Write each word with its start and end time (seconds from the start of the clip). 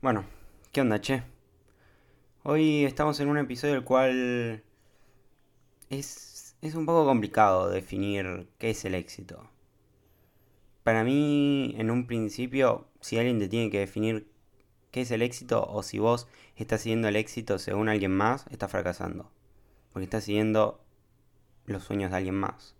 Bueno, 0.00 0.24
¿qué 0.70 0.80
onda, 0.80 1.00
che? 1.00 1.24
Hoy 2.44 2.84
estamos 2.84 3.18
en 3.18 3.28
un 3.30 3.36
episodio 3.36 3.74
el 3.74 3.82
cual 3.82 4.62
es, 5.90 6.56
es 6.62 6.74
un 6.76 6.86
poco 6.86 7.04
complicado 7.04 7.68
definir 7.68 8.48
qué 8.58 8.70
es 8.70 8.84
el 8.84 8.94
éxito. 8.94 9.50
Para 10.84 11.02
mí, 11.02 11.74
en 11.78 11.90
un 11.90 12.06
principio, 12.06 12.86
si 13.00 13.18
alguien 13.18 13.40
te 13.40 13.48
tiene 13.48 13.70
que 13.70 13.80
definir 13.80 14.30
qué 14.92 15.00
es 15.00 15.10
el 15.10 15.20
éxito 15.20 15.66
o 15.68 15.82
si 15.82 15.98
vos 15.98 16.28
estás 16.54 16.82
siguiendo 16.82 17.08
el 17.08 17.16
éxito 17.16 17.58
según 17.58 17.88
alguien 17.88 18.12
más, 18.12 18.46
estás 18.52 18.70
fracasando. 18.70 19.32
Porque 19.92 20.04
estás 20.04 20.22
siguiendo 20.22 20.80
los 21.66 21.82
sueños 21.82 22.12
de 22.12 22.18
alguien 22.18 22.36
más. 22.36 22.76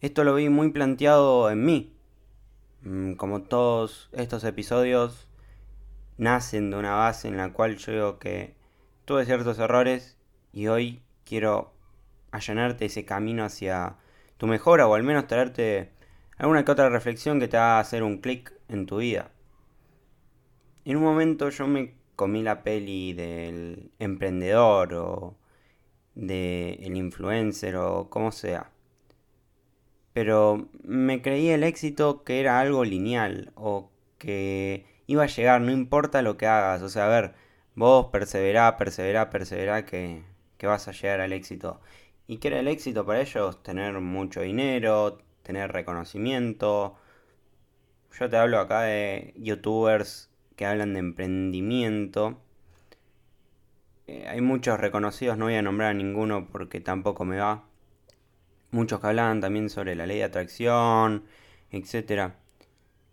Esto 0.00 0.24
lo 0.24 0.34
vi 0.34 0.48
muy 0.48 0.72
planteado 0.72 1.52
en 1.52 1.64
mí. 1.64 1.94
Mm, 2.82 3.12
como 3.12 3.42
todos 3.42 4.10
estos 4.12 4.42
episodios 4.42 5.29
nacen 6.20 6.70
de 6.70 6.76
una 6.76 6.94
base 6.94 7.28
en 7.28 7.36
la 7.36 7.52
cual 7.52 7.76
yo 7.76 7.92
digo 7.92 8.18
que 8.18 8.54
tuve 9.04 9.24
ciertos 9.24 9.58
errores 9.58 10.16
y 10.52 10.68
hoy 10.68 11.02
quiero 11.24 11.72
allanarte 12.30 12.84
ese 12.84 13.04
camino 13.04 13.44
hacia 13.44 13.96
tu 14.36 14.46
mejora 14.46 14.86
o 14.86 14.94
al 14.94 15.02
menos 15.02 15.26
traerte 15.26 15.90
alguna 16.36 16.64
que 16.64 16.72
otra 16.72 16.88
reflexión 16.88 17.40
que 17.40 17.48
te 17.48 17.56
haga 17.56 17.80
hacer 17.80 18.02
un 18.02 18.18
clic 18.18 18.52
en 18.68 18.86
tu 18.86 18.98
vida. 18.98 19.32
En 20.84 20.96
un 20.96 21.02
momento 21.02 21.48
yo 21.48 21.66
me 21.66 21.94
comí 22.14 22.42
la 22.42 22.62
peli 22.62 23.12
del 23.14 23.90
emprendedor 23.98 24.94
o 24.94 25.36
del 26.14 26.96
influencer 26.96 27.76
o 27.76 28.08
como 28.10 28.30
sea 28.30 28.70
pero 30.12 30.68
me 30.82 31.22
creí 31.22 31.48
el 31.48 31.62
éxito 31.62 32.24
que 32.24 32.40
era 32.40 32.60
algo 32.60 32.84
lineal 32.84 33.52
o 33.54 33.90
que 34.18 34.84
iba 35.10 35.24
a 35.24 35.26
llegar, 35.26 35.60
no 35.60 35.72
importa 35.72 36.22
lo 36.22 36.36
que 36.36 36.46
hagas. 36.46 36.82
O 36.82 36.88
sea, 36.88 37.06
a 37.06 37.08
ver, 37.08 37.34
vos 37.74 38.06
perseverá, 38.12 38.76
perseverá, 38.76 39.28
perseverá 39.30 39.84
que, 39.84 40.22
que 40.56 40.66
vas 40.68 40.86
a 40.88 40.92
llegar 40.92 41.20
al 41.20 41.32
éxito. 41.32 41.80
¿Y 42.28 42.38
qué 42.38 42.48
era 42.48 42.60
el 42.60 42.68
éxito 42.68 43.04
para 43.04 43.20
ellos? 43.20 43.60
Tener 43.62 44.00
mucho 44.00 44.40
dinero, 44.42 45.18
tener 45.42 45.72
reconocimiento. 45.72 46.96
Yo 48.18 48.30
te 48.30 48.36
hablo 48.36 48.60
acá 48.60 48.82
de 48.82 49.34
youtubers 49.36 50.30
que 50.56 50.66
hablan 50.66 50.94
de 50.94 51.00
emprendimiento. 51.00 52.40
Eh, 54.06 54.26
hay 54.28 54.40
muchos 54.40 54.78
reconocidos, 54.78 55.36
no 55.38 55.46
voy 55.46 55.56
a 55.56 55.62
nombrar 55.62 55.90
a 55.90 55.94
ninguno 55.94 56.46
porque 56.52 56.80
tampoco 56.80 57.24
me 57.24 57.38
va 57.38 57.64
muchos 58.70 59.00
que 59.00 59.06
hablaban 59.08 59.40
también 59.40 59.70
sobre 59.70 59.96
la 59.96 60.06
ley 60.06 60.18
de 60.18 60.24
atracción, 60.24 61.24
etc. 61.72 62.34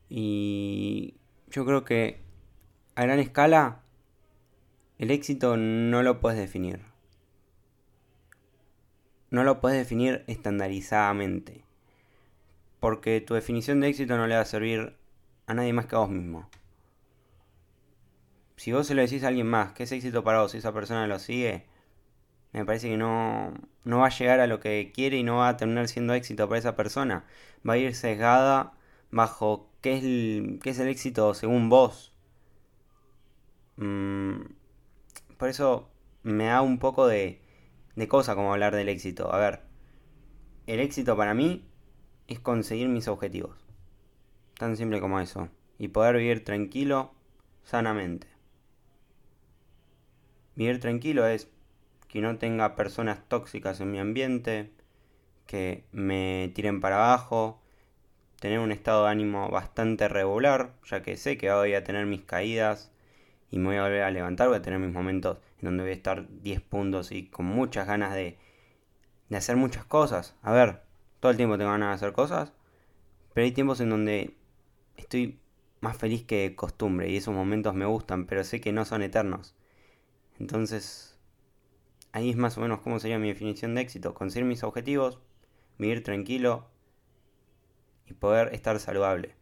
Y 0.10 1.16
yo 1.50 1.66
creo 1.66 1.84
que 1.84 2.20
a 2.96 3.04
gran 3.04 3.20
escala 3.20 3.82
el 4.98 5.12
éxito 5.12 5.58
no 5.58 6.04
lo 6.04 6.20
puedes 6.20 6.40
definir. 6.40 6.82
No 9.30 9.44
lo 9.44 9.60
puedes 9.62 9.78
definir 9.78 10.24
estandarizadamente. 10.28 11.64
Porque 12.80 13.22
tu 13.22 13.34
definición 13.34 13.80
de 13.80 13.90
éxito 13.90 14.18
no 14.18 14.28
le 14.28 14.36
va 14.36 14.42
a 14.42 14.46
servir 14.46 14.96
a 15.46 15.54
nadie 15.54 15.74
más 15.74 15.86
que 15.86 15.96
a 15.96 16.00
vos 16.00 16.10
mismo. 16.10 16.50
Si 18.56 18.72
vos 18.72 18.88
se 18.88 18.96
lo 18.96 19.02
decís 19.02 19.24
a 19.24 19.28
alguien 19.28 19.48
más, 19.48 19.74
¿qué 19.74 19.84
es 19.84 19.92
éxito 19.92 20.24
para 20.24 20.42
vos? 20.42 20.52
Si 20.52 20.58
esa 20.58 20.74
persona 20.74 21.06
lo 21.06 21.20
sigue, 21.20 21.66
me 22.54 22.66
parece 22.66 22.90
que 22.90 22.98
no, 22.98 23.54
no 23.84 24.00
va 24.00 24.08
a 24.08 24.10
llegar 24.10 24.40
a 24.40 24.48
lo 24.48 24.60
que 24.60 24.92
quiere 24.94 25.18
y 25.18 25.24
no 25.24 25.38
va 25.38 25.50
a 25.50 25.58
terminar 25.58 25.88
siendo 25.88 26.14
éxito 26.16 26.48
para 26.48 26.60
esa 26.60 26.76
persona. 26.76 27.26
Va 27.68 27.74
a 27.74 27.78
ir 27.78 27.94
sesgada 27.94 28.74
bajo 29.12 29.70
qué 29.82 29.98
es 29.98 30.04
el, 30.04 30.60
qué 30.62 30.72
es 30.72 30.80
el 30.80 30.88
éxito 30.88 31.34
según 31.34 31.70
vos. 31.70 32.14
Mm, 33.78 34.42
por 35.38 35.50
eso 35.50 35.90
me 36.24 36.46
da 36.46 36.62
un 36.62 36.80
poco 36.80 37.08
de, 37.08 37.42
de 37.96 38.08
cosa 38.08 38.36
como 38.36 38.54
hablar 38.54 38.76
del 38.76 38.90
éxito. 38.90 39.34
A 39.34 39.38
ver, 39.38 39.62
el 40.66 40.80
éxito 40.80 41.16
para 41.16 41.34
mí 41.34 41.66
es 42.28 42.40
conseguir 42.40 42.90
mis 42.90 43.08
objetivos. 43.08 43.66
Tan 44.58 44.76
simple 44.76 45.00
como 45.00 45.20
eso. 45.20 45.50
Y 45.78 45.90
poder 45.90 46.18
vivir 46.18 46.44
tranquilo, 46.44 47.14
sanamente. 47.64 48.28
Vivir 50.56 50.80
tranquilo 50.80 51.28
es 51.28 51.50
que 52.08 52.22
no 52.22 52.38
tenga 52.38 52.76
personas 52.76 53.20
tóxicas 53.28 53.80
en 53.80 53.92
mi 53.92 54.00
ambiente, 54.00 54.72
que 55.46 55.86
me 55.92 56.52
tiren 56.56 56.82
para 56.82 56.96
abajo, 56.96 57.62
tener 58.40 58.60
un 58.60 58.72
estado 58.72 59.06
de 59.06 59.12
ánimo 59.12 59.50
bastante 59.50 60.08
regular, 60.08 60.74
ya 60.86 61.02
que 61.02 61.18
sé 61.18 61.38
que 61.38 61.52
voy 61.52 61.74
a 61.74 61.84
tener 61.84 62.06
mis 62.06 62.22
caídas 62.22 62.92
y 63.50 63.60
me 63.60 63.68
voy 63.68 63.78
a 63.78 63.84
volver 63.84 64.04
a 64.04 64.12
levantar, 64.12 64.48
voy 64.48 64.58
a 64.58 64.62
tener 64.62 64.80
mis 64.80 64.94
momentos 64.94 65.38
en 65.60 65.66
donde 65.66 65.84
voy 65.84 65.92
a 65.92 65.96
estar 65.96 66.28
10 66.42 66.62
puntos 66.62 67.12
y 67.12 67.28
con 67.28 67.46
muchas 67.46 67.88
ganas 67.88 68.14
de, 68.14 68.38
de 69.30 69.38
hacer 69.38 69.56
muchas 69.56 69.86
cosas. 69.86 70.36
A 70.44 70.52
ver, 70.52 70.82
todo 71.20 71.32
el 71.32 71.38
tiempo 71.38 71.58
tengo 71.58 71.72
ganas 71.72 71.90
de 71.90 71.96
hacer 71.96 72.14
cosas, 72.14 72.54
pero 73.34 73.46
hay 73.46 73.52
tiempos 73.52 73.80
en 73.82 73.90
donde 73.90 74.36
estoy 74.98 75.40
más 75.82 75.98
feliz 75.98 76.24
que 76.24 76.44
de 76.44 76.56
costumbre 76.56 77.10
y 77.10 77.18
esos 77.18 77.34
momentos 77.34 77.74
me 77.74 77.86
gustan, 77.86 78.26
pero 78.26 78.44
sé 78.44 78.62
que 78.62 78.72
no 78.72 78.86
son 78.86 79.02
eternos. 79.02 79.56
Entonces 80.40 81.18
ahí 82.12 82.30
es 82.30 82.38
más 82.38 82.58
o 82.58 82.62
menos 82.62 82.82
como 82.82 83.00
sería 83.00 83.20
mi 83.20 83.30
definición 83.30 83.76
de 83.76 83.82
éxito. 83.82 84.14
Conseguir 84.14 84.46
mis 84.46 84.64
objetivos, 84.64 85.20
vivir 85.78 86.04
tranquilo 86.04 86.68
y 88.08 88.14
poder 88.14 88.54
estar 88.54 88.80
saludable. 88.80 89.36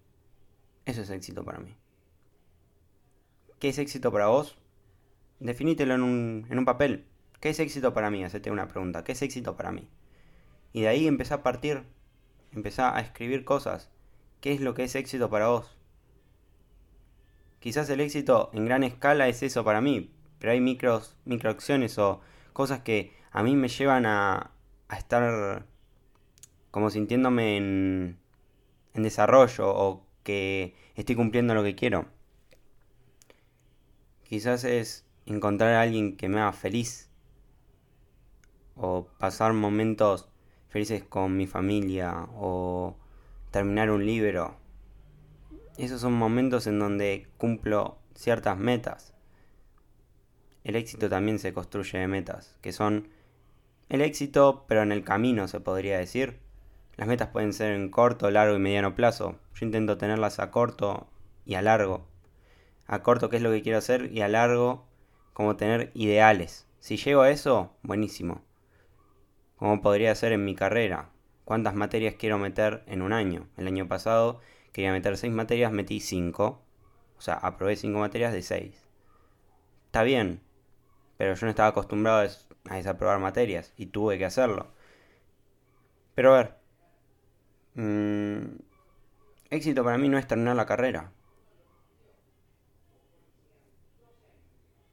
Eso 0.85 1.01
es 1.01 1.09
éxito 1.09 1.43
para 1.43 1.59
mí. 1.59 1.75
¿Qué 3.59 3.69
es 3.69 3.77
éxito 3.77 4.11
para 4.11 4.27
vos? 4.27 4.57
Definítelo 5.39 5.95
en 5.95 6.03
un, 6.03 6.47
en 6.49 6.59
un 6.59 6.65
papel. 6.65 7.05
¿Qué 7.39 7.49
es 7.49 7.59
éxito 7.59 7.93
para 7.93 8.09
mí? 8.09 8.23
Hacete 8.23 8.51
una 8.51 8.67
pregunta. 8.67 9.03
¿Qué 9.03 9.13
es 9.13 9.21
éxito 9.21 9.55
para 9.55 9.71
mí? 9.71 9.87
Y 10.73 10.81
de 10.81 10.87
ahí 10.87 11.07
empezá 11.07 11.35
a 11.35 11.43
partir. 11.43 11.83
Empezá 12.51 12.95
a 12.95 13.01
escribir 13.01 13.45
cosas. 13.45 13.91
¿Qué 14.41 14.53
es 14.53 14.61
lo 14.61 14.73
que 14.73 14.83
es 14.83 14.95
éxito 14.95 15.29
para 15.29 15.47
vos? 15.47 15.75
Quizás 17.59 17.89
el 17.89 17.99
éxito 17.99 18.51
en 18.53 18.65
gran 18.65 18.83
escala 18.83 19.27
es 19.27 19.41
eso 19.41 19.63
para 19.63 19.81
mí, 19.81 20.11
pero 20.37 20.51
hay 20.51 20.61
micros, 20.61 21.17
microacciones 21.25 21.97
o 21.97 22.21
cosas 22.53 22.81
que 22.81 23.15
a 23.31 23.41
mí 23.41 23.55
me 23.55 23.69
llevan 23.69 24.05
a, 24.05 24.51
a 24.87 24.97
estar 24.97 25.65
como 26.69 26.91
sintiéndome 26.91 27.57
en, 27.57 28.19
en 28.95 29.03
desarrollo 29.03 29.69
o 29.69 30.07
que 30.23 30.73
estoy 30.95 31.15
cumpliendo 31.15 31.53
lo 31.53 31.63
que 31.63 31.75
quiero. 31.75 32.07
Quizás 34.23 34.63
es 34.63 35.05
encontrar 35.27 35.73
a 35.73 35.81
alguien 35.81 36.17
que 36.17 36.27
me 36.29 36.39
haga 36.39 36.53
feliz 36.53 37.11
o 38.75 39.07
pasar 39.19 39.53
momentos 39.53 40.27
felices 40.69 41.03
con 41.03 41.37
mi 41.37 41.45
familia 41.45 42.27
o 42.33 42.97
terminar 43.51 43.91
un 43.91 44.05
libro. 44.05 44.55
Esos 45.77 46.01
son 46.01 46.13
momentos 46.13 46.65
en 46.65 46.79
donde 46.79 47.27
cumplo 47.37 47.99
ciertas 48.15 48.57
metas 48.57 49.15
el 50.65 50.75
éxito 50.75 51.09
también 51.09 51.37
se 51.37 51.53
construye 51.53 51.99
de 51.99 52.07
metas, 52.07 52.57
que 52.61 52.73
son 52.73 53.07
el 53.87 54.01
éxito, 54.01 54.65
pero 54.67 54.81
en 54.81 54.91
el 54.91 55.03
camino 55.03 55.47
se 55.47 55.59
podría 55.59 55.99
decir. 55.99 56.39
Las 56.97 57.07
metas 57.07 57.29
pueden 57.29 57.53
ser 57.53 57.73
en 57.73 57.89
corto, 57.89 58.31
largo 58.31 58.55
y 58.55 58.59
mediano 58.59 58.95
plazo. 58.95 59.37
Yo 59.53 59.65
intento 59.65 59.97
tenerlas 59.97 60.39
a 60.39 60.51
corto 60.51 61.07
y 61.45 61.55
a 61.55 61.61
largo. 61.61 62.07
A 62.87 63.03
corto 63.03 63.29
qué 63.29 63.37
es 63.37 63.43
lo 63.43 63.51
que 63.51 63.61
quiero 63.61 63.77
hacer 63.77 64.11
y 64.11 64.21
a 64.21 64.27
largo 64.27 64.85
como 65.33 65.57
tener 65.57 65.91
ideales. 65.93 66.67
Si 66.79 66.97
llego 66.97 67.21
a 67.21 67.31
eso, 67.31 67.75
buenísimo. 67.83 68.43
Como 69.57 69.81
podría 69.81 70.15
ser 70.15 70.31
en 70.31 70.45
mi 70.45 70.55
carrera. 70.55 71.09
¿Cuántas 71.43 71.75
materias 71.75 72.15
quiero 72.17 72.37
meter 72.37 72.83
en 72.87 73.01
un 73.01 73.11
año? 73.11 73.47
El 73.57 73.67
año 73.67 73.87
pasado 73.87 74.39
quería 74.71 74.91
meter 74.91 75.17
6 75.17 75.33
materias, 75.33 75.71
metí 75.71 75.99
5. 75.99 76.61
O 77.17 77.21
sea, 77.21 77.35
aprobé 77.35 77.75
5 77.75 77.99
materias 77.99 78.33
de 78.33 78.41
6. 78.41 78.87
Está 79.87 80.03
bien, 80.03 80.41
pero 81.17 81.35
yo 81.35 81.45
no 81.45 81.49
estaba 81.49 81.69
acostumbrado 81.69 82.27
a 82.69 82.75
desaprobar 82.75 83.19
materias 83.19 83.73
y 83.77 83.87
tuve 83.87 84.17
que 84.17 84.25
hacerlo. 84.25 84.67
Pero 86.15 86.33
a 86.33 86.37
ver, 86.37 86.64
mm, 87.75 88.57
éxito 89.49 89.83
para 89.83 89.97
mí 89.97 90.09
no 90.09 90.17
es 90.17 90.27
terminar 90.27 90.55
la 90.55 90.65
carrera. 90.65 91.11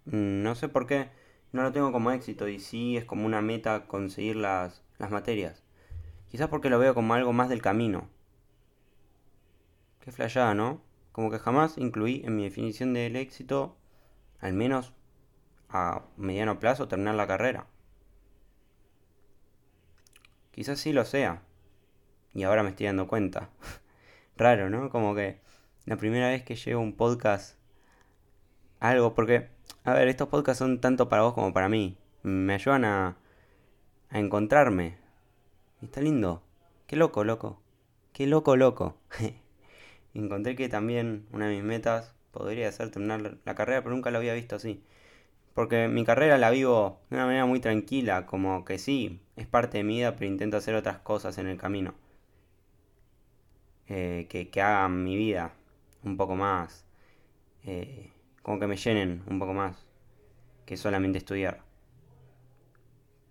Mm, 0.04 0.42
no 0.42 0.54
sé 0.54 0.68
por 0.68 0.86
qué 0.86 1.10
no 1.52 1.62
lo 1.62 1.72
tengo 1.72 1.92
como 1.92 2.10
éxito 2.10 2.48
y 2.48 2.58
sí 2.58 2.96
es 2.96 3.04
como 3.04 3.26
una 3.26 3.40
meta 3.42 3.86
conseguir 3.86 4.36
las, 4.36 4.82
las 4.98 5.10
materias. 5.10 5.62
Quizás 6.30 6.48
porque 6.48 6.70
lo 6.70 6.78
veo 6.78 6.94
como 6.94 7.14
algo 7.14 7.32
más 7.32 7.48
del 7.48 7.62
camino. 7.62 8.08
Qué 10.00 10.10
flayada, 10.12 10.54
¿no? 10.54 10.82
Como 11.12 11.30
que 11.30 11.38
jamás 11.38 11.78
incluí 11.78 12.22
en 12.24 12.36
mi 12.36 12.44
definición 12.44 12.94
del 12.94 13.16
éxito, 13.16 13.76
al 14.40 14.54
menos 14.54 14.94
a 15.68 16.02
mediano 16.16 16.58
plazo 16.58 16.88
terminar 16.88 17.14
la 17.14 17.26
carrera. 17.26 17.66
Quizás 20.52 20.80
sí 20.80 20.92
lo 20.92 21.04
sea. 21.04 21.42
Y 22.34 22.44
ahora 22.44 22.62
me 22.62 22.70
estoy 22.70 22.86
dando 22.86 23.06
cuenta. 23.06 23.50
Raro, 24.36 24.70
¿no? 24.70 24.90
Como 24.90 25.14
que 25.14 25.40
la 25.84 25.96
primera 25.96 26.28
vez 26.28 26.42
que 26.42 26.56
llevo 26.56 26.80
un 26.80 26.94
podcast 26.94 27.56
algo, 28.80 29.14
porque, 29.14 29.48
a 29.84 29.94
ver, 29.94 30.08
estos 30.08 30.28
podcasts 30.28 30.58
son 30.58 30.80
tanto 30.80 31.08
para 31.08 31.22
vos 31.22 31.34
como 31.34 31.52
para 31.52 31.68
mí. 31.68 31.96
Me 32.22 32.54
ayudan 32.54 32.84
a, 32.84 33.16
a 34.10 34.18
encontrarme. 34.18 34.96
Y 35.80 35.86
está 35.86 36.00
lindo. 36.00 36.42
Qué 36.86 36.96
loco, 36.96 37.24
loco. 37.24 37.60
Qué 38.12 38.26
loco, 38.26 38.56
loco. 38.56 38.96
Encontré 40.14 40.56
que 40.56 40.68
también 40.68 41.26
una 41.32 41.46
de 41.46 41.54
mis 41.54 41.64
metas 41.64 42.14
podría 42.32 42.70
ser 42.72 42.90
terminar 42.90 43.38
la 43.44 43.54
carrera, 43.54 43.82
pero 43.82 43.94
nunca 43.94 44.10
lo 44.10 44.18
había 44.18 44.34
visto 44.34 44.56
así. 44.56 44.82
Porque 45.54 45.88
mi 45.88 46.04
carrera 46.04 46.38
la 46.38 46.50
vivo 46.50 47.00
de 47.10 47.16
una 47.16 47.26
manera 47.26 47.46
muy 47.46 47.60
tranquila, 47.60 48.26
como 48.26 48.64
que 48.64 48.78
sí, 48.78 49.20
es 49.36 49.46
parte 49.46 49.78
de 49.78 49.84
mi 49.84 49.98
vida, 49.98 50.14
pero 50.14 50.26
intento 50.26 50.56
hacer 50.56 50.74
otras 50.74 50.98
cosas 50.98 51.38
en 51.38 51.46
el 51.46 51.58
camino. 51.58 51.94
Eh, 53.94 54.26
que, 54.26 54.62
hagan 54.62 55.04
mi 55.04 55.16
vida 55.18 55.52
un 56.02 56.16
poco 56.16 56.34
más, 56.34 56.86
eh, 57.64 58.10
como 58.42 58.58
que 58.58 58.66
me 58.66 58.76
llenen 58.78 59.22
un 59.26 59.38
poco 59.38 59.52
más 59.52 59.86
que 60.64 60.78
solamente 60.78 61.18
estudiar. 61.18 61.60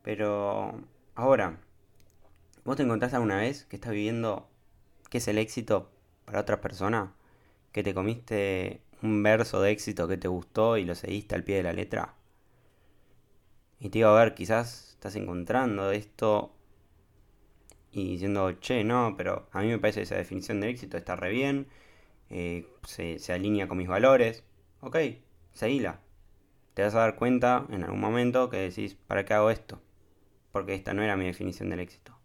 Pero 0.04 0.80
ahora, 1.16 1.58
¿vos 2.64 2.78
te 2.78 2.84
encontrás 2.84 3.16
alguna 3.16 3.38
vez 3.38 3.66
que 3.66 3.78
estás 3.78 3.92
viviendo 3.92 4.48
qué 5.10 5.18
es 5.18 5.28
el 5.28 5.40
éxito 5.40 5.90
para 6.26 6.42
otra 6.42 6.62
persona? 6.62 7.16
¿Que 7.72 7.82
te 7.82 7.96
comiste 7.96 8.82
un 9.02 9.24
verso 9.24 9.64
de 9.64 9.72
éxito 9.72 10.08
que 10.08 10.18
te 10.18 10.28
gustó 10.28 10.78
y 10.78 10.86
lo 10.86 10.94
seguiste 10.94 11.34
al 11.34 11.44
pie 11.44 11.56
de 11.58 11.64
la 11.64 11.74
letra? 11.74 12.14
Y 13.80 13.90
te 13.90 13.98
digo, 13.98 14.10
a 14.10 14.24
ver, 14.24 14.36
quizás 14.36 14.92
estás 14.92 15.16
encontrando 15.16 15.92
esto 15.92 16.54
y 17.92 18.14
diciendo, 18.14 18.52
che, 18.60 18.84
no, 18.84 19.16
pero 19.18 19.48
a 19.52 19.62
mí 19.62 19.68
me 19.68 19.80
parece 19.80 20.04
esa 20.04 20.16
definición 20.16 20.62
de 20.62 20.70
éxito 20.70 20.98
está 20.98 21.16
re 21.16 21.30
bien, 21.30 21.68
eh, 22.30 22.68
se, 22.88 23.20
se, 23.20 23.34
alinea 23.34 23.68
con 23.68 23.78
mis 23.78 23.88
valores. 23.88 24.44
Ok, 24.82 24.98
seguila. 25.54 26.00
Te 26.74 26.84
vas 26.84 26.96
a 26.96 27.00
dar 27.00 27.16
cuenta 27.16 27.66
en 27.70 27.84
algún 27.84 28.00
momento 28.00 28.50
que 28.50 28.58
decís, 28.58 28.96
¿para 28.96 29.26
qué 29.26 29.34
hago 29.34 29.50
esto? 29.50 29.82
Porque 30.52 30.74
esta 30.74 30.94
no 30.94 31.04
era 31.04 31.18
mi 31.18 31.26
definición 31.26 31.70
del 31.70 31.82
éxito. 31.82 32.18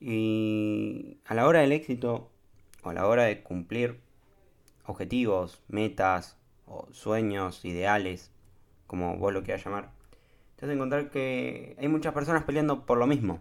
Y 0.00 1.18
a 1.24 1.34
la 1.34 1.46
hora 1.46 1.60
del 1.60 1.72
éxito, 1.72 2.30
o 2.82 2.90
a 2.90 2.94
la 2.94 3.06
hora 3.06 3.24
de 3.24 3.42
cumplir 3.42 4.00
objetivos, 4.86 5.62
metas, 5.68 6.36
o 6.66 6.86
sueños, 6.92 7.64
ideales, 7.64 8.30
como 8.86 9.16
vos 9.16 9.32
lo 9.32 9.42
quieras 9.42 9.64
llamar, 9.64 9.90
te 10.56 10.66
vas 10.66 10.70
a 10.70 10.74
encontrar 10.74 11.10
que 11.10 11.76
hay 11.78 11.88
muchas 11.88 12.12
personas 12.12 12.44
peleando 12.44 12.84
por 12.86 12.98
lo 12.98 13.06
mismo. 13.06 13.40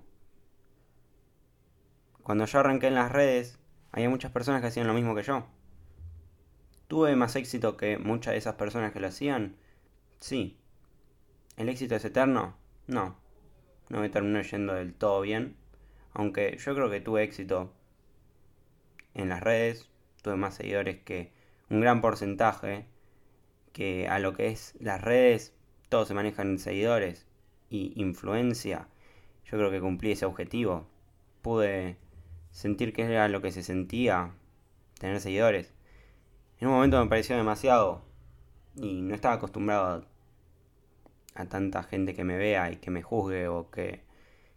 Cuando 2.28 2.44
yo 2.44 2.60
arranqué 2.60 2.88
en 2.88 2.96
las 2.96 3.10
redes, 3.10 3.58
había 3.94 4.10
muchas 4.10 4.34
personas 4.34 4.60
que 4.60 4.68
hacían 4.68 4.86
lo 4.86 4.94
mismo 4.94 5.16
que 5.16 5.24
yo. 5.24 5.48
¿Tuve 6.90 7.16
más 7.16 7.38
éxito 7.38 7.78
que 7.78 7.98
muchas 7.98 8.34
de 8.34 8.38
esas 8.38 8.56
personas 8.56 8.92
que 8.92 9.00
lo 9.00 9.08
hacían? 9.08 9.56
Sí. 10.20 10.58
¿El 11.56 11.70
éxito 11.70 11.96
es 11.96 12.04
eterno? 12.04 12.58
No. 12.86 13.16
No 13.88 14.02
me 14.02 14.10
terminó 14.10 14.42
yendo 14.42 14.74
del 14.74 14.94
todo 14.94 15.22
bien. 15.22 15.56
Aunque 16.12 16.58
yo 16.58 16.76
creo 16.76 16.90
que 16.90 17.00
tuve 17.00 17.24
éxito 17.24 17.72
en 19.14 19.30
las 19.30 19.40
redes. 19.40 19.90
Tuve 20.22 20.36
más 20.36 20.56
seguidores 20.56 20.98
que 20.98 21.32
un 21.70 21.80
gran 21.80 22.02
porcentaje. 22.02 22.88
Que 23.72 24.10
a 24.10 24.20
lo 24.20 24.34
que 24.34 24.48
es 24.50 24.76
las 24.82 25.00
redes 25.00 25.56
todos 25.88 26.10
se 26.10 26.14
manejan 26.14 26.50
en 26.50 26.60
seguidores 26.60 27.26
y 27.70 27.94
influencia, 27.96 28.90
yo 29.46 29.58
creo 29.58 29.72
que 29.72 29.80
cumplí 29.80 30.12
ese 30.12 30.26
objetivo. 30.26 30.90
Pude 31.42 31.96
sentir 32.52 32.94
que 32.94 33.04
era 33.04 33.28
lo 33.30 33.42
que 33.42 33.52
se 33.52 33.64
sentía 33.64 34.32
tener 35.00 35.20
seguidores. 35.20 35.74
En 36.60 36.68
un 36.68 36.76
momento 36.76 37.02
me 37.04 37.10
pareció 37.10 37.36
demasiado 37.36 38.02
y 38.76 39.02
no 39.02 39.16
estaba 39.16 39.36
acostumbrado 39.36 40.06
a, 41.36 41.46
tanta 41.46 41.84
gente 41.84 42.16
que 42.16 42.24
me 42.24 42.38
vea 42.38 42.72
y 42.72 42.78
que 42.78 42.92
me 42.92 43.04
juzgue 43.04 43.48
o 43.48 43.70
que 43.70 44.02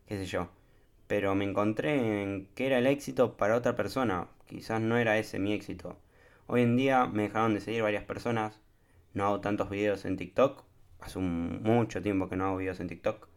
qué 0.06 0.16
sé 0.16 0.26
yo. 0.26 0.48
Pero 1.06 1.34
me 1.34 1.44
encontré 1.44 2.22
en 2.22 2.48
que 2.54 2.66
era 2.66 2.78
el 2.78 2.86
éxito 2.86 3.36
para 3.36 3.56
otra 3.56 3.76
persona. 3.76 4.28
Quizás 4.46 4.80
no 4.80 4.96
era 4.96 5.18
ese 5.18 5.38
mi 5.38 5.52
éxito. 5.52 5.98
Hoy 6.46 6.62
en 6.62 6.76
día 6.76 7.06
me 7.06 7.24
dejaron 7.24 7.54
de 7.54 7.60
seguir 7.60 7.82
varias 7.82 8.04
personas. 8.04 8.60
No 9.14 9.26
hago 9.26 9.40
tantos 9.40 9.70
videos 9.70 10.04
en 10.04 10.16
TikTok 10.16 10.64
hace 11.00 11.18
mucho 11.18 12.02
tiempo 12.02 12.28
que 12.28 12.36
no 12.36 12.46
hago 12.46 12.56
videos 12.58 12.80
en 12.80 12.88
TikTok. 12.88 13.29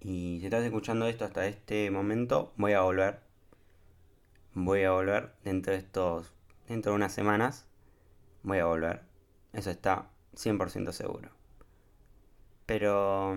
Y 0.00 0.38
si 0.40 0.46
estás 0.46 0.64
escuchando 0.64 1.06
esto 1.06 1.24
hasta 1.24 1.46
este 1.46 1.90
momento, 1.90 2.52
voy 2.56 2.72
a 2.72 2.82
volver. 2.82 3.20
Voy 4.54 4.84
a 4.84 4.92
volver 4.92 5.32
dentro 5.44 5.72
de 5.72 5.78
estos. 5.78 6.32
dentro 6.68 6.92
de 6.92 6.96
unas 6.96 7.12
semanas. 7.12 7.66
Voy 8.42 8.58
a 8.58 8.66
volver. 8.66 9.02
Eso 9.52 9.70
está 9.70 10.10
100% 10.34 10.92
seguro. 10.92 11.30
Pero. 12.66 13.34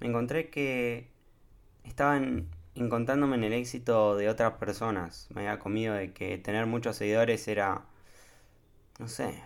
Me 0.00 0.06
encontré 0.06 0.50
que. 0.50 1.10
Estaban 1.84 2.48
encontrándome 2.74 3.36
en 3.36 3.44
el 3.44 3.52
éxito 3.54 4.16
de 4.16 4.28
otras 4.28 4.54
personas. 4.54 5.28
Me 5.34 5.42
había 5.42 5.58
comido 5.58 5.94
de 5.94 6.12
que 6.12 6.38
tener 6.38 6.66
muchos 6.66 6.96
seguidores 6.96 7.46
era. 7.48 7.86
No 8.98 9.08
sé, 9.08 9.42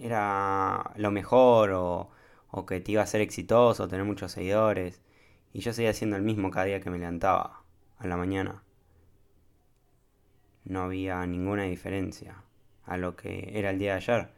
era 0.00 0.92
lo 0.96 1.10
mejor 1.10 1.70
o, 1.72 2.10
o 2.50 2.66
que 2.66 2.80
te 2.80 2.92
iba 2.92 3.02
a 3.02 3.06
ser 3.06 3.20
exitoso, 3.20 3.88
tener 3.88 4.04
muchos 4.04 4.32
seguidores. 4.32 5.00
Y 5.52 5.60
yo 5.60 5.72
seguía 5.72 5.90
haciendo 5.90 6.16
el 6.16 6.22
mismo 6.22 6.50
cada 6.50 6.66
día 6.66 6.80
que 6.80 6.90
me 6.90 6.98
levantaba, 6.98 7.62
a 7.98 8.06
la 8.06 8.16
mañana. 8.16 8.62
No 10.64 10.82
había 10.82 11.24
ninguna 11.26 11.64
diferencia 11.64 12.42
a 12.84 12.96
lo 12.96 13.16
que 13.16 13.58
era 13.58 13.70
el 13.70 13.78
día 13.78 13.92
de 13.92 13.96
ayer. 13.96 14.28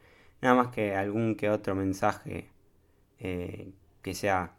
Nada 0.41 0.55
más 0.55 0.67
que 0.69 0.95
algún 0.95 1.35
que 1.35 1.49
otro 1.49 1.75
mensaje 1.75 2.49
eh, 3.19 3.73
que 4.01 4.13
sea 4.13 4.53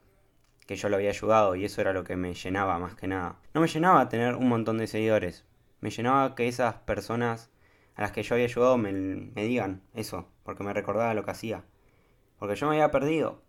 que 0.66 0.76
yo 0.76 0.88
lo 0.88 0.96
había 0.96 1.10
ayudado 1.10 1.54
y 1.54 1.64
eso 1.64 1.80
era 1.80 1.92
lo 1.92 2.04
que 2.04 2.16
me 2.16 2.32
llenaba 2.32 2.78
más 2.78 2.94
que 2.94 3.06
nada. 3.06 3.36
No 3.52 3.60
me 3.60 3.68
llenaba 3.68 4.08
tener 4.08 4.36
un 4.36 4.48
montón 4.48 4.78
de 4.78 4.86
seguidores. 4.86 5.44
Me 5.80 5.90
llenaba 5.90 6.34
que 6.34 6.48
esas 6.48 6.76
personas 6.76 7.50
a 7.94 8.02
las 8.02 8.12
que 8.12 8.22
yo 8.22 8.34
había 8.34 8.46
ayudado 8.46 8.78
me, 8.78 8.92
me 8.92 9.44
digan 9.44 9.82
eso, 9.94 10.26
porque 10.42 10.64
me 10.64 10.72
recordaba 10.72 11.12
lo 11.14 11.24
que 11.24 11.32
hacía. 11.32 11.64
Porque 12.38 12.56
yo 12.56 12.66
me 12.66 12.76
había 12.76 12.90
perdido 12.90 13.42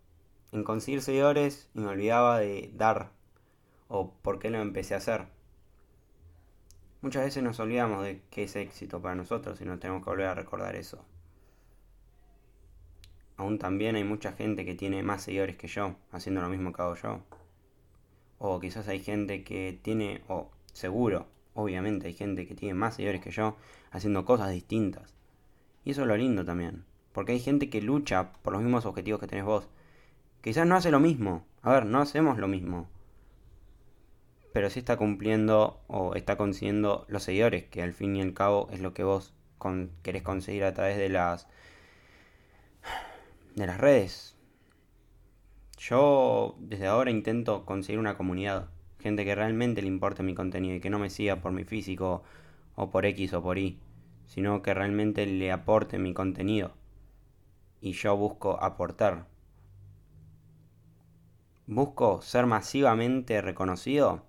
en 0.55 0.63
conseguir 0.63 1.01
seguidores 1.01 1.69
y 1.73 1.79
me 1.79 1.87
olvidaba 1.87 2.39
de 2.39 2.71
dar 2.73 3.11
o 3.87 4.13
por 4.21 4.39
qué 4.39 4.49
lo 4.49 4.59
empecé 4.59 4.93
a 4.93 4.97
hacer. 4.97 5.27
Muchas 7.01 7.25
veces 7.25 7.43
nos 7.43 7.59
olvidamos 7.59 8.03
de 8.03 8.21
qué 8.31 8.43
es 8.43 8.55
éxito 8.55 9.01
para 9.01 9.15
nosotros 9.15 9.61
y 9.61 9.65
nos 9.65 9.79
tenemos 9.79 10.03
que 10.03 10.09
volver 10.09 10.27
a 10.27 10.33
recordar 10.33 10.75
eso. 10.75 11.05
Aún 13.37 13.59
también 13.59 13.95
hay 13.95 14.05
mucha 14.05 14.31
gente 14.31 14.65
que 14.65 14.75
tiene 14.75 15.03
más 15.03 15.23
seguidores 15.23 15.57
que 15.57 15.67
yo, 15.67 15.95
haciendo 16.11 16.41
lo 16.41 16.49
mismo 16.49 16.71
que 16.71 16.81
hago 16.81 16.95
yo. 16.95 17.19
O 18.39 18.59
quizás 18.59 18.87
hay 18.87 18.99
gente 18.99 19.43
que 19.43 19.77
tiene, 19.81 20.23
o 20.29 20.49
seguro, 20.71 21.27
obviamente 21.53 22.07
hay 22.07 22.13
gente 22.13 22.47
que 22.47 22.55
tiene 22.55 22.73
más 22.73 22.95
seguidores 22.95 23.21
que 23.21 23.31
yo 23.31 23.57
haciendo 23.91 24.25
cosas 24.25 24.51
distintas. 24.51 25.13
Y 25.83 25.91
eso 25.91 26.01
es 26.01 26.07
lo 26.07 26.15
lindo 26.17 26.45
también. 26.45 26.85
Porque 27.11 27.33
hay 27.33 27.39
gente 27.39 27.69
que 27.69 27.81
lucha 27.81 28.33
por 28.41 28.53
los 28.53 28.61
mismos 28.61 28.85
objetivos 28.85 29.19
que 29.19 29.27
tenés 29.27 29.45
vos. 29.45 29.67
Quizás 30.45 30.67
no 30.67 30.75
hace 30.75 30.91
lo 30.91 30.99
mismo. 30.99 31.43
A 31.63 31.73
ver, 31.73 31.87
no 31.87 31.99
hacemos 31.99 32.37
lo 32.37 32.47
mismo. 32.47 32.87
Pero 34.53 34.69
sí 34.69 34.77
está 34.77 34.95
cumpliendo 34.95 35.81
o 35.87 36.13
está 36.13 36.37
consiguiendo 36.37 37.07
los 37.09 37.23
seguidores, 37.23 37.63
que 37.63 37.81
al 37.81 37.93
fin 37.93 38.15
y 38.15 38.21
al 38.21 38.35
cabo 38.35 38.67
es 38.71 38.79
lo 38.79 38.93
que 38.93 39.03
vos 39.03 39.33
querés 40.03 40.21
conseguir 40.21 40.63
a 40.65 40.75
través 40.75 40.97
de 40.97 41.09
las 41.09 41.47
de 43.55 43.65
las 43.65 43.79
redes. 43.79 44.35
Yo 45.79 46.55
desde 46.59 46.85
ahora 46.85 47.09
intento 47.09 47.65
conseguir 47.65 47.97
una 47.97 48.15
comunidad 48.15 48.69
gente 48.99 49.25
que 49.25 49.33
realmente 49.33 49.81
le 49.81 49.87
importe 49.87 50.21
mi 50.21 50.35
contenido 50.35 50.75
y 50.75 50.79
que 50.79 50.91
no 50.91 50.99
me 50.99 51.09
siga 51.09 51.37
por 51.37 51.53
mi 51.53 51.63
físico 51.63 52.21
o 52.75 52.91
por 52.91 53.07
X 53.07 53.33
o 53.33 53.41
por 53.41 53.57
Y, 53.57 53.79
sino 54.27 54.61
que 54.61 54.75
realmente 54.75 55.25
le 55.25 55.51
aporte 55.51 55.97
mi 55.97 56.13
contenido. 56.13 56.75
Y 57.81 57.93
yo 57.93 58.15
busco 58.15 58.61
aportar. 58.61 59.33
¿Busco 61.67 62.21
ser 62.21 62.45
masivamente 62.45 63.41
reconocido? 63.41 64.23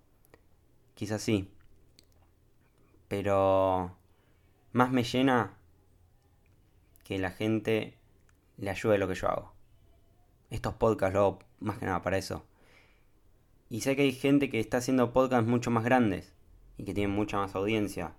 Quizás 0.95 1.23
sí. 1.23 1.51
Pero 3.09 3.97
más 4.73 4.91
me 4.91 5.05
llena 5.05 5.55
que 7.05 7.19
la 7.19 7.31
gente 7.31 7.99
le 8.57 8.71
ayude 8.71 8.99
lo 8.99 9.09
que 9.09 9.15
yo 9.15 9.29
hago. 9.29 9.53
Estos 10.51 10.75
podcasts 10.75 11.15
lo 11.15 11.21
hago 11.21 11.39
más 11.61 11.79
que 11.79 11.87
nada 11.87 12.03
para 12.03 12.19
eso 12.19 12.45
y 13.69 13.81
sé 13.81 13.97
que 13.97 14.03
hay 14.03 14.13
gente 14.13 14.49
que 14.49 14.61
está 14.61 14.79
haciendo 14.79 15.13
podcasts 15.13 15.49
mucho 15.49 15.71
más 15.71 15.85
grandes 15.85 16.33
y 16.79 16.85
que 16.85 16.95
tienen 16.95 17.15
mucha 17.15 17.39
más 17.39 17.55
audiencia. 17.55 18.13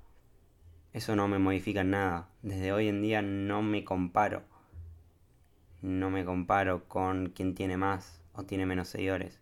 Eso 0.93 1.15
no 1.15 1.27
me 1.27 1.39
modifica 1.39 1.83
nada. 1.83 2.29
Desde 2.41 2.73
hoy 2.73 2.87
en 2.87 3.01
día 3.01 3.21
no 3.21 3.61
me 3.61 3.83
comparo. 3.83 4.43
No 5.81 6.09
me 6.09 6.25
comparo 6.25 6.87
con 6.87 7.29
quien 7.29 7.55
tiene 7.55 7.77
más 7.77 8.21
o 8.37 8.45
tiene 8.45 8.65
menos 8.65 8.87
seguidores. 8.87 9.41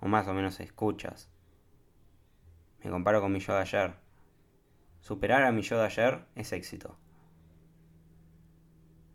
O 0.00 0.08
más 0.08 0.26
o 0.28 0.32
menos 0.32 0.58
escuchas. 0.60 1.28
Me 2.82 2.90
comparo 2.90 3.20
con 3.20 3.32
mi 3.32 3.40
yo 3.40 3.54
de 3.54 3.60
ayer. 3.60 3.94
Superar 5.00 5.42
a 5.42 5.52
mi 5.52 5.62
yo 5.62 5.78
de 5.78 5.84
ayer 5.84 6.24
es 6.34 6.52
éxito. 6.52 6.96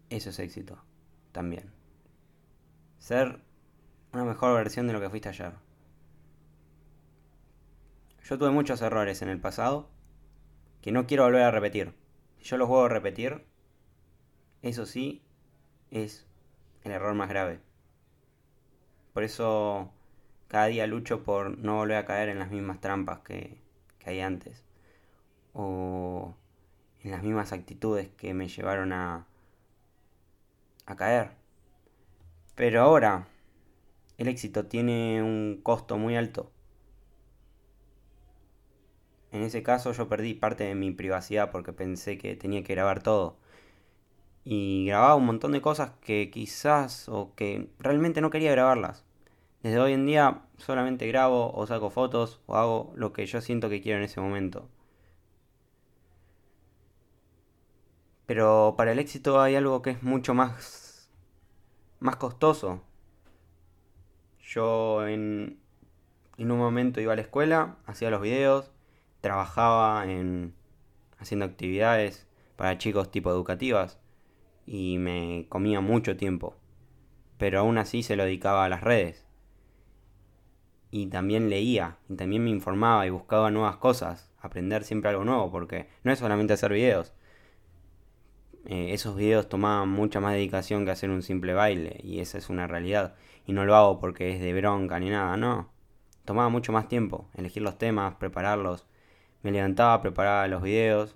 Eso 0.09 0.29
es 0.29 0.39
éxito, 0.39 0.77
también. 1.31 1.71
Ser 2.99 3.41
una 4.13 4.23
mejor 4.23 4.53
versión 4.55 4.87
de 4.87 4.93
lo 4.93 5.01
que 5.01 5.09
fuiste 5.09 5.29
ayer. 5.29 5.53
Yo 8.23 8.37
tuve 8.37 8.51
muchos 8.51 8.81
errores 8.81 9.21
en 9.21 9.29
el 9.29 9.39
pasado 9.39 9.89
que 10.81 10.91
no 10.91 11.07
quiero 11.07 11.23
volver 11.23 11.43
a 11.43 11.51
repetir. 11.51 11.93
Si 12.39 12.45
yo 12.45 12.57
los 12.57 12.67
vuelvo 12.67 12.85
a 12.85 12.89
repetir, 12.89 13.45
eso 14.61 14.85
sí 14.85 15.21
es 15.91 16.25
el 16.83 16.91
error 16.91 17.13
más 17.15 17.29
grave. 17.29 17.66
Por 19.17 19.23
eso 19.23 19.89
cada 20.47 20.67
día 20.67 20.85
lucho 20.85 21.23
por 21.23 21.57
no 21.57 21.77
volver 21.77 21.97
a 21.97 22.05
caer 22.05 22.29
en 22.29 22.37
las 22.37 22.51
mismas 22.51 22.79
trampas 22.79 23.21
que, 23.21 23.57
que 23.97 24.11
hay 24.11 24.21
antes. 24.21 24.63
O 25.53 26.35
en 27.01 27.09
las 27.09 27.23
mismas 27.23 27.51
actitudes 27.51 28.09
que 28.15 28.35
me 28.35 28.47
llevaron 28.47 28.93
a, 28.93 29.25
a 30.85 30.95
caer. 30.95 31.31
Pero 32.53 32.83
ahora 32.83 33.25
el 34.19 34.27
éxito 34.27 34.67
tiene 34.67 35.23
un 35.23 35.61
costo 35.63 35.97
muy 35.97 36.15
alto. 36.15 36.51
En 39.31 39.41
ese 39.41 39.63
caso 39.63 39.93
yo 39.93 40.07
perdí 40.07 40.35
parte 40.35 40.63
de 40.63 40.75
mi 40.75 40.91
privacidad 40.91 41.49
porque 41.49 41.73
pensé 41.73 42.19
que 42.19 42.35
tenía 42.35 42.61
que 42.61 42.75
grabar 42.75 43.01
todo. 43.01 43.39
Y 44.43 44.85
grababa 44.85 45.15
un 45.15 45.25
montón 45.25 45.53
de 45.53 45.61
cosas 45.61 45.93
que 46.01 46.29
quizás 46.29 47.09
o 47.09 47.33
que 47.33 47.71
realmente 47.79 48.21
no 48.21 48.29
quería 48.29 48.51
grabarlas. 48.51 49.06
Desde 49.67 49.79
hoy 49.79 49.91
en 49.91 50.05
día 50.05 50.43
solamente 50.55 51.05
grabo 51.07 51.51
o 51.53 51.67
saco 51.67 51.89
fotos 51.89 52.39
o 52.45 52.55
hago 52.55 52.93
lo 52.95 53.11
que 53.11 53.25
yo 53.25 53.41
siento 53.41 53.67
que 53.67 53.81
quiero 53.81 53.97
en 53.97 54.05
ese 54.05 54.21
momento. 54.21 54.69
Pero 58.25 58.75
para 58.77 58.93
el 58.93 58.99
éxito 58.99 59.41
hay 59.41 59.57
algo 59.57 59.81
que 59.81 59.89
es 59.89 60.03
mucho 60.03 60.33
más 60.33 61.11
más 61.99 62.15
costoso. 62.15 62.81
Yo 64.39 65.05
en, 65.05 65.59
un 66.37 66.47
momento 66.47 67.01
iba 67.01 67.11
a 67.11 67.17
la 67.17 67.23
escuela, 67.23 67.75
hacía 67.85 68.09
los 68.09 68.21
videos, 68.21 68.71
trabajaba 69.19 70.09
en 70.09 70.55
haciendo 71.19 71.45
actividades 71.45 72.25
para 72.55 72.77
chicos 72.77 73.11
tipo 73.11 73.31
educativas 73.31 73.99
y 74.65 74.97
me 74.97 75.45
comía 75.49 75.81
mucho 75.81 76.15
tiempo. 76.15 76.55
Pero 77.37 77.59
aún 77.59 77.77
así 77.77 78.01
se 78.01 78.15
lo 78.15 78.23
dedicaba 78.23 78.63
a 78.63 78.69
las 78.69 78.79
redes. 78.79 79.26
Y 80.91 81.07
también 81.07 81.49
leía, 81.49 81.97
y 82.09 82.15
también 82.15 82.43
me 82.43 82.49
informaba 82.49 83.05
y 83.05 83.09
buscaba 83.09 83.51
nuevas 83.51 83.77
cosas, 83.77 84.31
aprender 84.39 84.83
siempre 84.83 85.09
algo 85.09 85.25
nuevo, 85.25 85.51
porque 85.51 85.87
no 86.03 86.11
es 86.11 86.19
solamente 86.19 86.53
hacer 86.53 86.73
videos. 86.73 87.13
Eh, 88.65 88.93
esos 88.93 89.15
videos 89.15 89.49
tomaban 89.49 89.89
mucha 89.89 90.19
más 90.19 90.33
dedicación 90.33 90.85
que 90.85 90.91
hacer 90.91 91.09
un 91.09 91.23
simple 91.23 91.53
baile, 91.53 91.99
y 92.03 92.19
esa 92.19 92.37
es 92.37 92.49
una 92.49 92.67
realidad. 92.67 93.15
Y 93.45 93.53
no 93.53 93.65
lo 93.65 93.75
hago 93.75 93.99
porque 93.99 94.33
es 94.33 94.41
de 94.41 94.53
bronca 94.53 94.99
ni 94.99 95.09
nada, 95.09 95.37
no. 95.37 95.69
Tomaba 96.25 96.49
mucho 96.49 96.71
más 96.71 96.87
tiempo, 96.87 97.29
elegir 97.35 97.63
los 97.63 97.77
temas, 97.77 98.15
prepararlos. 98.15 98.85
Me 99.43 99.51
levantaba, 99.51 100.01
preparaba 100.01 100.47
los 100.47 100.61
videos, 100.61 101.15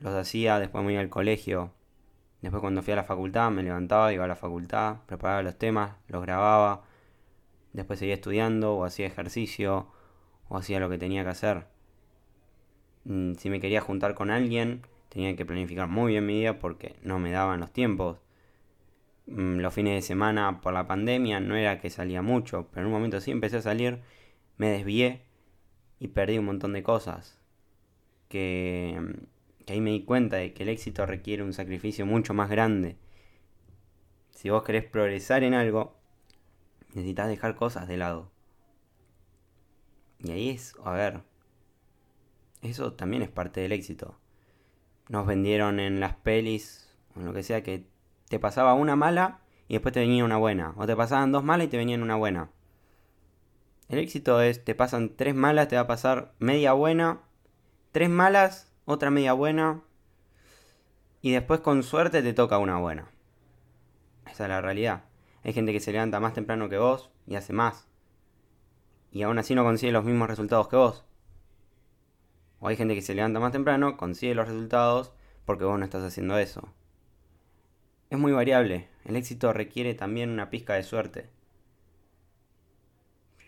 los 0.00 0.14
hacía, 0.14 0.58
después 0.58 0.84
me 0.84 0.92
iba 0.92 1.00
al 1.00 1.08
colegio, 1.10 1.72
Después 2.44 2.60
cuando 2.60 2.82
fui 2.82 2.92
a 2.92 2.96
la 2.96 3.04
facultad 3.04 3.50
me 3.50 3.62
levantaba, 3.62 4.12
iba 4.12 4.26
a 4.26 4.28
la 4.28 4.36
facultad, 4.36 4.96
preparaba 5.06 5.42
los 5.42 5.56
temas, 5.56 5.92
los 6.08 6.20
grababa. 6.20 6.82
Después 7.74 7.98
seguía 7.98 8.14
estudiando 8.14 8.74
o 8.74 8.84
hacía 8.84 9.06
ejercicio 9.06 9.88
o 10.48 10.56
hacía 10.56 10.80
lo 10.80 10.88
que 10.88 10.96
tenía 10.96 11.24
que 11.24 11.30
hacer. 11.30 11.66
Mm, 13.04 13.34
si 13.34 13.50
me 13.50 13.60
quería 13.60 13.82
juntar 13.82 14.14
con 14.14 14.30
alguien, 14.30 14.82
tenía 15.10 15.36
que 15.36 15.44
planificar 15.44 15.88
muy 15.88 16.12
bien 16.12 16.24
mi 16.24 16.38
día 16.38 16.58
porque 16.58 16.96
no 17.02 17.18
me 17.18 17.30
daban 17.30 17.60
los 17.60 17.72
tiempos. 17.72 18.18
Mm, 19.26 19.58
los 19.58 19.74
fines 19.74 19.94
de 19.94 20.02
semana 20.02 20.62
por 20.62 20.72
la 20.72 20.86
pandemia 20.86 21.40
no 21.40 21.56
era 21.56 21.80
que 21.80 21.90
salía 21.90 22.22
mucho, 22.22 22.68
pero 22.70 22.82
en 22.82 22.86
un 22.86 22.92
momento 22.94 23.20
sí 23.20 23.30
empecé 23.30 23.58
a 23.58 23.62
salir, 23.62 24.00
me 24.56 24.70
desvié 24.70 25.22
y 26.00 26.08
perdí 26.08 26.38
un 26.38 26.46
montón 26.46 26.72
de 26.72 26.82
cosas 26.82 27.38
que 28.28 28.98
que 29.64 29.72
ahí 29.72 29.80
me 29.80 29.90
di 29.90 30.04
cuenta 30.04 30.36
de 30.36 30.52
que 30.52 30.62
el 30.62 30.68
éxito 30.68 31.06
requiere 31.06 31.42
un 31.42 31.52
sacrificio 31.52 32.06
mucho 32.06 32.34
más 32.34 32.50
grande. 32.50 32.96
Si 34.30 34.50
vos 34.50 34.62
querés 34.62 34.84
progresar 34.84 35.42
en 35.42 35.54
algo, 35.54 35.96
necesitas 36.94 37.28
dejar 37.28 37.54
cosas 37.56 37.88
de 37.88 37.96
lado. 37.96 38.30
Y 40.18 40.30
ahí 40.30 40.50
es, 40.50 40.74
a 40.84 40.92
ver, 40.92 41.22
eso 42.62 42.94
también 42.94 43.22
es 43.22 43.28
parte 43.28 43.60
del 43.60 43.72
éxito. 43.72 44.18
Nos 45.08 45.26
vendieron 45.26 45.80
en 45.80 46.00
las 46.00 46.14
pelis, 46.14 46.96
o 47.14 47.20
en 47.20 47.26
lo 47.26 47.34
que 47.34 47.42
sea, 47.42 47.62
que 47.62 47.86
te 48.28 48.38
pasaba 48.38 48.74
una 48.74 48.96
mala 48.96 49.40
y 49.68 49.74
después 49.74 49.92
te 49.92 50.00
venía 50.00 50.24
una 50.24 50.38
buena. 50.38 50.72
O 50.76 50.86
te 50.86 50.96
pasaban 50.96 51.32
dos 51.32 51.44
malas 51.44 51.66
y 51.66 51.70
te 51.70 51.76
venían 51.76 52.02
una 52.02 52.16
buena. 52.16 52.50
El 53.88 53.98
éxito 53.98 54.40
es, 54.40 54.64
te 54.64 54.74
pasan 54.74 55.14
tres 55.14 55.34
malas, 55.34 55.68
te 55.68 55.76
va 55.76 55.82
a 55.82 55.86
pasar 55.86 56.32
media 56.38 56.72
buena, 56.72 57.20
tres 57.92 58.08
malas 58.08 58.70
otra 58.86 59.10
media 59.10 59.32
buena 59.32 59.82
y 61.22 61.32
después 61.32 61.60
con 61.60 61.82
suerte 61.82 62.22
te 62.22 62.34
toca 62.34 62.58
una 62.58 62.78
buena. 62.78 63.10
Esa 64.30 64.44
es 64.44 64.48
la 64.48 64.60
realidad. 64.60 65.04
Hay 65.44 65.52
gente 65.52 65.72
que 65.72 65.80
se 65.80 65.92
levanta 65.92 66.20
más 66.20 66.32
temprano 66.32 66.68
que 66.70 66.78
vos 66.78 67.10
y 67.26 67.36
hace 67.36 67.52
más. 67.52 67.86
Y 69.12 69.22
aún 69.22 69.38
así 69.38 69.54
no 69.54 69.62
consigue 69.62 69.92
los 69.92 70.04
mismos 70.04 70.28
resultados 70.28 70.68
que 70.68 70.76
vos. 70.76 71.04
O 72.60 72.68
hay 72.68 72.76
gente 72.76 72.94
que 72.94 73.02
se 73.02 73.14
levanta 73.14 73.40
más 73.40 73.52
temprano, 73.52 73.98
consigue 73.98 74.34
los 74.34 74.48
resultados 74.48 75.12
porque 75.44 75.64
vos 75.64 75.78
no 75.78 75.84
estás 75.84 76.02
haciendo 76.02 76.38
eso. 76.38 76.72
Es 78.08 78.18
muy 78.18 78.32
variable. 78.32 78.88
El 79.04 79.16
éxito 79.16 79.52
requiere 79.52 79.94
también 79.94 80.30
una 80.30 80.48
pizca 80.48 80.74
de 80.74 80.82
suerte. 80.82 81.28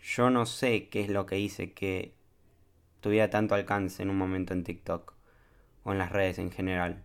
Yo 0.03 0.29
no 0.29 0.45
sé 0.45 0.87
qué 0.89 1.01
es 1.01 1.09
lo 1.09 1.25
que 1.25 1.39
hice 1.39 1.73
que 1.73 2.13
tuviera 3.01 3.29
tanto 3.29 3.55
alcance 3.55 4.03
en 4.03 4.11
un 4.11 4.17
momento 4.17 4.53
en 4.53 4.63
TikTok 4.63 5.13
o 5.83 5.91
en 5.91 5.97
las 5.97 6.11
redes 6.11 6.37
en 6.37 6.51
general. 6.51 7.03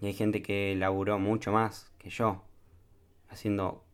Y 0.00 0.06
hay 0.06 0.12
gente 0.12 0.42
que 0.42 0.74
laburó 0.76 1.18
mucho 1.18 1.50
más 1.50 1.90
que 1.98 2.10
yo, 2.10 2.44
haciendo, 3.34 3.84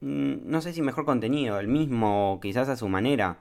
mm, 0.00 0.34
no 0.44 0.60
sé 0.60 0.72
si 0.72 0.82
mejor 0.82 1.04
contenido, 1.04 1.58
el 1.60 1.68
mismo, 1.68 2.38
quizás 2.42 2.68
a 2.68 2.76
su 2.76 2.88
manera, 2.88 3.38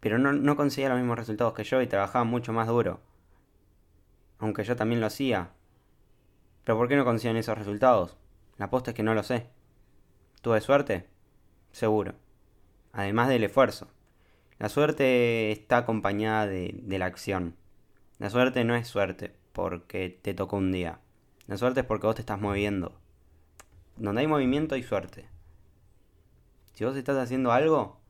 pero 0.00 0.18
no, 0.18 0.32
no 0.32 0.56
conseguía 0.56 0.88
los 0.88 0.98
mismos 0.98 1.18
resultados 1.18 1.54
que 1.54 1.64
yo 1.64 1.82
y 1.82 1.86
trabajaba 1.86 2.24
mucho 2.24 2.52
más 2.52 2.68
duro. 2.68 3.00
Aunque 4.38 4.64
yo 4.64 4.76
también 4.76 5.00
lo 5.00 5.06
hacía. 5.06 5.50
Pero 6.64 6.78
¿por 6.78 6.88
qué 6.88 6.96
no 6.96 7.04
consiguen 7.04 7.36
esos 7.36 7.58
resultados? 7.58 8.16
La 8.56 8.70
posta 8.70 8.92
es 8.92 8.96
que 8.96 9.02
no 9.02 9.14
lo 9.14 9.22
sé. 9.22 9.48
¿Tuve 10.42 10.60
suerte? 10.60 11.06
Seguro. 11.72 12.14
Además 12.92 13.28
del 13.28 13.44
esfuerzo. 13.44 13.88
La 14.58 14.68
suerte 14.68 15.52
está 15.52 15.78
acompañada 15.78 16.46
de, 16.46 16.80
de 16.82 16.98
la 16.98 17.06
acción. 17.06 17.56
La 18.18 18.30
suerte 18.30 18.64
no 18.64 18.74
es 18.74 18.86
suerte 18.88 19.34
porque 19.52 20.10
te 20.22 20.34
tocó 20.34 20.56
un 20.56 20.72
día. 20.72 21.00
La 21.46 21.56
suerte 21.56 21.80
es 21.80 21.86
porque 21.86 22.06
vos 22.06 22.16
te 22.16 22.22
estás 22.22 22.40
moviendo. 22.40 23.00
Donde 23.98 24.20
hay 24.20 24.26
movimiento 24.26 24.76
hay 24.76 24.82
suerte. 24.82 25.28
Si 26.72 26.84
vos 26.84 26.96
estás 26.96 27.16
haciendo 27.16 27.50
algo 27.50 28.00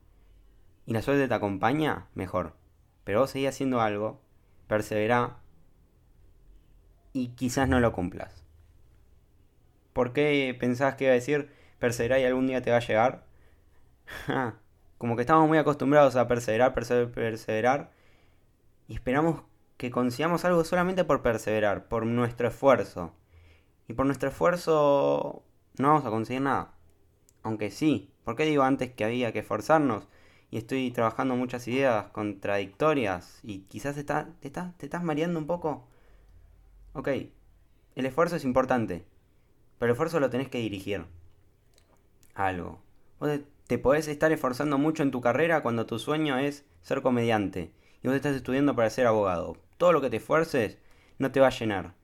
y 0.85 0.93
la 0.93 1.01
suerte 1.01 1.27
te 1.27 1.33
acompaña, 1.33 2.07
mejor. 2.13 2.55
Pero 3.03 3.21
vos 3.21 3.31
seguís 3.31 3.49
haciendo 3.49 3.81
algo, 3.81 4.21
persevera 4.67 5.37
y 7.11 7.29
quizás 7.29 7.67
no 7.67 7.79
lo 7.79 7.91
cumplas. 7.91 8.43
¿Por 9.93 10.13
qué 10.13 10.55
pensás 10.59 10.93
que 10.93 11.05
iba 11.05 11.11
a 11.11 11.15
decir 11.15 11.51
perseverar 11.79 12.19
y 12.19 12.25
algún 12.25 12.45
día 12.45 12.61
te 12.61 12.69
va 12.69 12.77
a 12.77 12.81
llegar? 12.81 13.25
Como 14.99 15.15
que 15.15 15.23
estamos 15.23 15.47
muy 15.47 15.57
acostumbrados 15.57 16.15
a 16.15 16.27
perseverar, 16.27 16.75
perseverar, 16.75 17.11
perseverar 17.11 17.91
y 18.87 18.93
esperamos 18.93 19.41
que 19.77 19.89
consigamos 19.89 20.45
algo 20.45 20.63
solamente 20.63 21.03
por 21.03 21.23
perseverar, 21.23 21.87
por 21.87 22.05
nuestro 22.05 22.47
esfuerzo. 22.47 23.15
Y 23.87 23.93
por 23.93 24.05
nuestro 24.05 24.29
esfuerzo 24.29 25.43
no 25.79 25.89
vamos 25.89 26.05
a 26.05 26.09
conseguir 26.09 26.41
nada. 26.43 26.73
Aunque 27.43 27.71
sí, 27.71 28.11
¿por 28.23 28.35
qué 28.35 28.45
digo 28.45 28.63
antes 28.63 28.91
que 28.91 29.05
había 29.05 29.33
que 29.33 29.39
esforzarnos? 29.39 30.07
Y 30.51 30.57
estoy 30.57 30.91
trabajando 30.91 31.35
muchas 31.35 31.67
ideas 31.67 32.07
contradictorias 32.11 33.39
y 33.43 33.61
quizás 33.61 33.95
te, 33.95 34.03
te, 34.03 34.49
te 34.49 34.85
estás 34.85 35.03
mareando 35.03 35.39
un 35.39 35.47
poco. 35.47 35.87
Ok, 36.93 37.07
el 37.95 38.05
esfuerzo 38.05 38.35
es 38.35 38.43
importante, 38.43 39.05
pero 39.77 39.91
el 39.91 39.93
esfuerzo 39.93 40.19
lo 40.19 40.29
tenés 40.29 40.49
que 40.49 40.59
dirigir 40.59 41.05
algo. 42.35 42.81
Vos 43.19 43.39
te 43.67 43.77
podés 43.77 44.07
estar 44.07 44.31
esforzando 44.31 44.77
mucho 44.77 45.03
en 45.03 45.11
tu 45.11 45.21
carrera 45.21 45.61
cuando 45.61 45.85
tu 45.85 45.99
sueño 45.99 46.37
es 46.37 46.65
ser 46.81 47.01
comediante 47.01 47.71
y 48.01 48.07
vos 48.07 48.15
estás 48.15 48.35
estudiando 48.35 48.75
para 48.75 48.89
ser 48.89 49.07
abogado 49.07 49.57
todo 49.79 49.93
lo 49.93 50.01
que 50.01 50.09
te 50.11 50.17
esfuerces 50.17 50.77
no 51.17 51.31
te 51.31 51.39
va 51.39 51.47
a 51.47 51.57
llenar. 51.57 51.95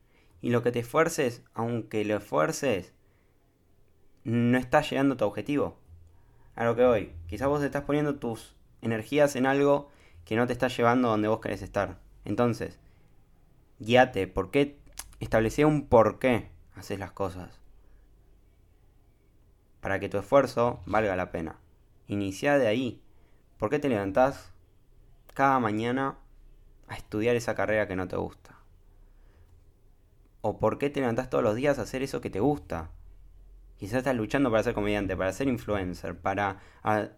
Y 0.41 0.49
lo 0.49 0.63
que 0.63 0.71
te 0.71 0.79
esfuerces, 0.79 1.43
aunque 1.53 2.05
lo 2.05 2.17
esfuerces, 2.17 2.93
no 4.25 4.57
estás 4.57 4.89
llegando 4.89 5.13
a 5.13 5.17
tu 5.17 5.25
objetivo. 5.25 5.77
A 6.55 6.65
lo 6.65 6.75
que 6.75 6.83
voy, 6.83 7.13
quizás 7.27 7.47
vos 7.47 7.63
estás 7.63 7.83
poniendo 7.83 8.15
tus 8.15 8.55
energías 8.81 9.35
en 9.37 9.45
algo 9.45 9.89
que 10.25 10.35
no 10.35 10.47
te 10.47 10.53
está 10.53 10.67
llevando 10.67 11.07
donde 11.07 11.29
vos 11.29 11.39
querés 11.39 11.61
estar. 11.61 11.99
Entonces, 12.25 12.79
guíate, 13.79 14.27
¿por 14.27 14.51
qué? 14.51 14.79
establecé 15.19 15.65
un 15.65 15.87
por 15.87 16.19
qué 16.19 16.49
haces 16.75 16.99
las 16.99 17.11
cosas. 17.11 17.59
Para 19.79 19.99
que 19.99 20.09
tu 20.09 20.17
esfuerzo 20.17 20.81
valga 20.85 21.15
la 21.15 21.31
pena. 21.31 21.59
Inicia 22.07 22.57
de 22.57 22.67
ahí. 22.67 23.01
¿Por 23.57 23.69
qué 23.69 23.79
te 23.79 23.89
levantás 23.89 24.51
cada 25.33 25.59
mañana 25.59 26.17
a 26.87 26.95
estudiar 26.95 27.35
esa 27.35 27.55
carrera 27.55 27.87
que 27.87 27.95
no 27.95 28.07
te 28.07 28.15
gusta? 28.15 28.57
¿O 30.41 30.59
por 30.59 30.77
qué 30.77 30.89
te 30.89 30.99
levantás 30.99 31.29
todos 31.29 31.43
los 31.43 31.55
días 31.55 31.79
a 31.79 31.83
hacer 31.83 32.03
eso 32.03 32.21
que 32.21 32.29
te 32.29 32.39
gusta? 32.39 32.89
Quizás 33.77 33.99
estás 33.99 34.15
luchando 34.15 34.49
para 34.49 34.63
ser 34.63 34.73
comediante, 34.73 35.17
para 35.17 35.33
ser 35.33 35.47
influencer, 35.47 36.17
para, 36.17 36.61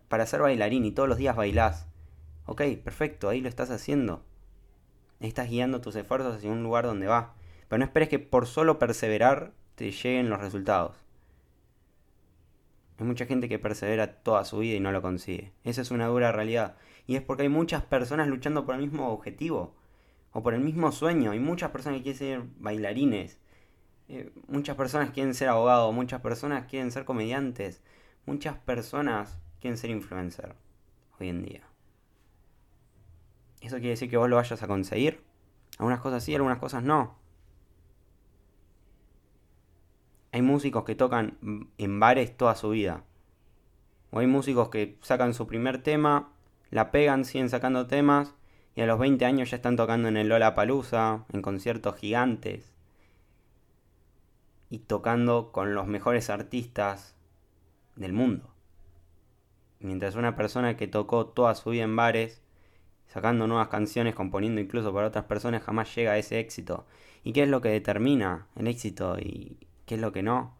para 0.07 0.25
ser 0.25 0.41
bailarín 0.41 0.85
y 0.85 0.91
todos 0.91 1.07
los 1.07 1.17
días 1.17 1.35
bailás. 1.35 1.87
Ok, 2.45 2.61
perfecto, 2.83 3.29
ahí 3.29 3.41
lo 3.41 3.49
estás 3.49 3.69
haciendo. 3.69 4.23
Estás 5.19 5.49
guiando 5.49 5.81
tus 5.81 5.95
esfuerzos 5.95 6.35
hacia 6.35 6.51
un 6.51 6.63
lugar 6.63 6.85
donde 6.85 7.07
va. 7.07 7.35
Pero 7.67 7.79
no 7.79 7.85
esperes 7.85 8.09
que 8.09 8.19
por 8.19 8.47
solo 8.47 8.79
perseverar 8.79 9.51
te 9.75 9.91
lleguen 9.91 10.29
los 10.29 10.39
resultados. 10.39 10.95
Hay 12.99 13.05
mucha 13.05 13.25
gente 13.25 13.47
que 13.47 13.59
persevera 13.59 14.13
toda 14.23 14.43
su 14.45 14.59
vida 14.59 14.75
y 14.75 14.79
no 14.79 14.91
lo 14.91 15.01
consigue. 15.01 15.51
Esa 15.63 15.81
es 15.81 15.91
una 15.91 16.07
dura 16.07 16.31
realidad. 16.31 16.77
Y 17.05 17.15
es 17.15 17.21
porque 17.21 17.43
hay 17.43 17.49
muchas 17.49 17.83
personas 17.83 18.27
luchando 18.27 18.65
por 18.65 18.75
el 18.75 18.81
mismo 18.81 19.09
objetivo. 19.09 19.75
O 20.31 20.41
por 20.41 20.53
el 20.53 20.61
mismo 20.61 20.91
sueño. 20.91 21.31
Hay 21.31 21.39
muchas 21.39 21.71
personas 21.71 21.99
que 21.99 22.03
quieren 22.03 22.19
ser 22.19 22.41
bailarines. 22.57 23.37
Eh, 24.09 24.31
muchas 24.47 24.75
personas 24.75 25.11
quieren 25.11 25.33
ser 25.33 25.49
abogados. 25.49 25.93
Muchas 25.93 26.21
personas 26.21 26.65
quieren 26.67 26.91
ser 26.91 27.05
comediantes. 27.05 27.81
Muchas 28.25 28.57
personas 28.57 29.37
quieren 29.59 29.77
ser 29.77 29.89
influencer. 29.89 30.55
Hoy 31.19 31.29
en 31.29 31.43
día. 31.43 31.63
¿Eso 33.61 33.77
quiere 33.77 33.91
decir 33.91 34.09
que 34.09 34.17
vos 34.17 34.29
lo 34.29 34.35
vayas 34.35 34.61
a 34.61 34.67
conseguir? 34.67 35.23
Algunas 35.77 35.99
cosas 35.99 36.23
sí, 36.23 36.35
algunas 36.35 36.59
cosas 36.59 36.83
no. 36.83 37.15
Hay 40.31 40.41
músicos 40.41 40.83
que 40.83 40.95
tocan 40.95 41.37
en 41.77 41.99
bares 41.99 42.37
toda 42.37 42.55
su 42.55 42.69
vida. 42.69 43.03
O 44.11 44.19
hay 44.19 44.27
músicos 44.27 44.69
que 44.69 44.97
sacan 45.01 45.33
su 45.33 45.47
primer 45.47 45.81
tema, 45.81 46.31
la 46.69 46.91
pegan, 46.91 47.25
siguen 47.25 47.49
sacando 47.49 47.87
temas, 47.87 48.35
y 48.75 48.81
a 48.81 48.85
los 48.85 48.99
20 48.99 49.25
años 49.25 49.49
ya 49.49 49.57
están 49.57 49.75
tocando 49.75 50.07
en 50.07 50.17
el 50.17 50.29
Lola 50.29 50.53
Palusa, 50.53 51.25
en 51.33 51.41
conciertos 51.41 51.95
gigantes. 51.95 52.76
Y 54.69 54.79
tocando 54.79 55.51
con 55.51 55.73
los 55.73 55.87
mejores 55.87 56.29
artistas 56.29 57.15
del 57.95 58.13
mundo. 58.13 58.53
Mientras 59.79 60.15
una 60.15 60.35
persona 60.35 60.75
que 60.75 60.87
tocó 60.87 61.27
toda 61.27 61.55
su 61.55 61.69
vida 61.69 61.83
en 61.83 61.95
bares, 61.95 62.41
sacando 63.07 63.47
nuevas 63.47 63.67
canciones, 63.69 64.15
componiendo 64.15 64.59
incluso 64.59 64.93
para 64.93 65.07
otras 65.07 65.25
personas, 65.25 65.63
jamás 65.63 65.93
llega 65.95 66.13
a 66.13 66.17
ese 66.17 66.39
éxito. 66.39 66.85
¿Y 67.23 67.33
qué 67.33 67.43
es 67.43 67.49
lo 67.49 67.61
que 67.61 67.69
determina 67.69 68.47
el 68.55 68.67
éxito 68.67 69.17
y 69.19 69.67
qué 69.85 69.95
es 69.95 70.01
lo 70.01 70.11
que 70.11 70.23
no? 70.23 70.55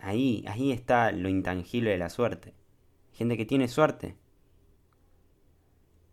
Ahí, 0.00 0.44
ahí 0.46 0.72
está 0.72 1.10
lo 1.12 1.28
intangible 1.28 1.90
de 1.90 1.98
la 1.98 2.10
suerte. 2.10 2.54
Gente 3.12 3.36
que 3.36 3.46
tiene 3.46 3.66
suerte, 3.66 4.16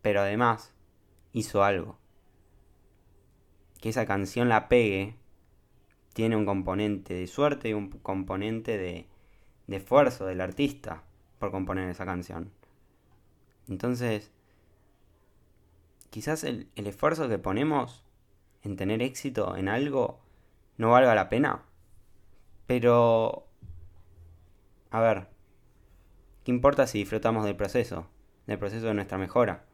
pero 0.02 0.22
además 0.22 0.74
hizo 1.34 1.64
algo. 1.64 1.98
Que 3.82 3.90
esa 3.90 4.06
canción 4.06 4.48
la 4.48 4.70
pegue 4.70 5.18
tiene 6.14 6.36
un 6.36 6.46
componente 6.46 7.16
de 7.16 7.28
suerte 7.28 7.70
y 7.70 7.74
un 7.74 7.90
componente 7.90 8.78
de, 8.78 9.08
esfuerzo 9.68 10.26
del 10.26 10.42
artista 10.42 11.04
por 11.40 11.52
componer 11.52 11.90
esa 11.90 12.06
canción. 12.06 12.52
Entonces, 13.68 14.32
quizás 16.12 16.44
el, 16.44 16.70
esfuerzo 16.76 17.28
que 17.28 17.40
ponemos 17.40 18.04
en 18.62 18.76
tener 18.76 19.02
éxito 19.02 19.58
en 19.58 19.68
algo 19.68 20.20
no 20.78 20.92
valga 20.92 21.16
la 21.16 21.30
pena. 21.30 21.64
Pero, 22.68 23.48
a 24.92 25.02
ver, 25.02 25.28
¿qué 26.44 26.52
importa 26.52 26.88
si 26.88 27.00
disfrutamos 27.00 27.44
del 27.46 27.56
proceso? 27.56 28.08
Del 28.46 28.60
proceso 28.60 28.86
de 28.86 28.94
nuestra 28.94 29.18
mejora. 29.18 29.66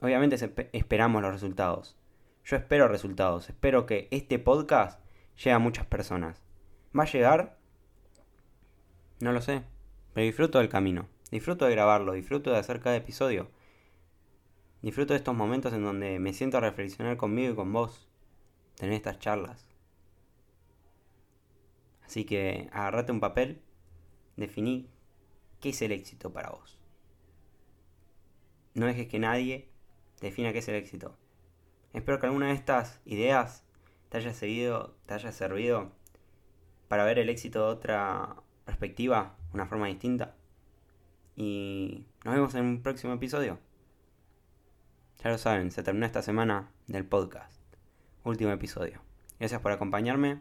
Obviamente 0.00 0.36
esperamos 0.72 1.20
los 1.20 1.32
resultados. 1.32 1.99
Yo 2.44 2.56
espero 2.56 2.88
resultados. 2.88 3.48
Espero 3.48 3.86
que 3.86 4.08
este 4.10 4.38
podcast 4.38 5.00
llegue 5.36 5.52
a 5.52 5.58
muchas 5.58 5.86
personas. 5.86 6.42
¿Va 6.98 7.04
a 7.04 7.06
llegar? 7.06 7.58
No 9.20 9.32
lo 9.32 9.40
sé. 9.40 9.62
Pero 10.12 10.26
disfruto 10.26 10.58
del 10.58 10.68
camino. 10.68 11.08
Disfruto 11.30 11.66
de 11.66 11.72
grabarlo, 11.72 12.12
disfruto 12.12 12.50
de 12.50 12.58
hacer 12.58 12.80
cada 12.80 12.96
episodio. 12.96 13.50
Disfruto 14.82 15.12
de 15.12 15.18
estos 15.18 15.34
momentos 15.34 15.72
en 15.72 15.84
donde 15.84 16.18
me 16.18 16.32
siento 16.32 16.56
a 16.56 16.60
reflexionar 16.60 17.16
conmigo 17.16 17.52
y 17.52 17.56
con 17.56 17.72
vos. 17.72 18.08
Tener 18.76 18.94
estas 18.94 19.18
charlas. 19.18 19.68
Así 22.02 22.24
que 22.24 22.68
agarrate 22.72 23.12
un 23.12 23.20
papel, 23.20 23.62
definí 24.36 24.90
qué 25.60 25.68
es 25.68 25.82
el 25.82 25.92
éxito 25.92 26.32
para 26.32 26.50
vos. 26.50 26.80
No 28.74 28.86
dejes 28.86 29.06
que 29.06 29.18
nadie 29.20 29.68
defina 30.20 30.52
qué 30.52 30.58
es 30.58 30.68
el 30.68 30.74
éxito. 30.74 31.16
Espero 31.92 32.18
que 32.18 32.26
alguna 32.26 32.48
de 32.48 32.54
estas 32.54 33.00
ideas 33.04 33.64
te 34.08 34.18
haya, 34.18 34.32
seguido, 34.32 34.96
te 35.06 35.14
haya 35.14 35.32
servido 35.32 35.92
para 36.88 37.04
ver 37.04 37.18
el 37.18 37.28
éxito 37.28 37.66
de 37.66 37.72
otra 37.72 38.36
perspectiva, 38.64 39.36
una 39.52 39.66
forma 39.66 39.86
distinta. 39.86 40.34
Y 41.36 42.06
nos 42.24 42.34
vemos 42.34 42.54
en 42.54 42.64
un 42.64 42.82
próximo 42.82 43.12
episodio. 43.12 43.58
Ya 45.22 45.30
lo 45.30 45.38
saben, 45.38 45.70
se 45.70 45.82
terminó 45.82 46.06
esta 46.06 46.22
semana 46.22 46.70
del 46.86 47.04
podcast. 47.04 47.60
Último 48.24 48.50
episodio. 48.50 49.00
Gracias 49.38 49.60
por 49.60 49.72
acompañarme. 49.72 50.40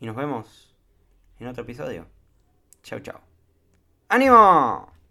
Y 0.00 0.06
nos 0.06 0.16
vemos 0.16 0.76
en 1.38 1.48
otro 1.48 1.62
episodio. 1.62 2.06
Chau, 2.82 3.00
chau. 3.00 3.20
¡Ánimo! 4.08 4.94